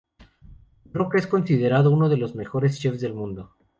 [0.95, 3.55] Roca es considerado uno de los mejores chefs del mundo.